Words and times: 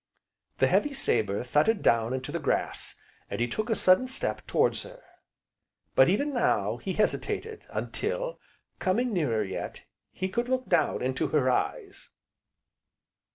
The 0.57 0.65
heavy 0.65 0.95
sabre 0.95 1.43
thudded 1.43 1.83
down 1.83 2.11
into 2.11 2.31
the 2.31 2.39
grass, 2.39 2.95
and 3.29 3.39
he 3.39 3.47
took 3.47 3.69
a 3.69 3.75
sudden 3.75 4.07
step 4.07 4.47
towards 4.47 4.81
her. 4.81 5.03
But, 5.93 6.09
even 6.09 6.33
now, 6.33 6.77
he 6.77 6.93
hesitated, 6.93 7.65
until, 7.69 8.39
coming 8.79 9.13
nearer 9.13 9.43
yet, 9.43 9.83
he 10.11 10.27
could 10.27 10.49
look 10.49 10.67
down 10.67 11.03
into 11.03 11.27
her 11.27 11.51
eyes. 11.51 12.09